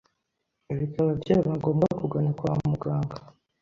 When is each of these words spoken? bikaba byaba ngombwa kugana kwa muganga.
bikaba 0.79 1.11
byaba 1.21 1.49
ngombwa 1.57 1.87
kugana 1.99 2.31
kwa 2.39 2.51
muganga. 2.67 3.17